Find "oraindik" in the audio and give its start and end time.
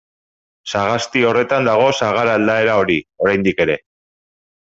3.27-3.61